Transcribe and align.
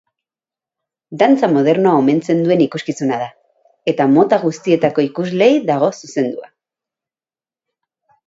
Dantza 1.21 1.49
modernoa 1.55 1.97
omentzen 2.03 2.39
duen 2.45 2.63
ikuskizuna 2.67 3.19
da, 3.23 3.27
eta 3.93 4.07
mota 4.15 4.41
guztietako 4.45 5.05
ikusleei 5.09 5.61
dago 5.71 5.91
zuzenduta. 5.99 6.51